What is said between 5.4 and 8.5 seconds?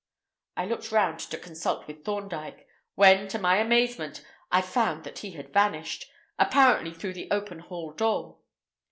vanished—apparently through the open hall door.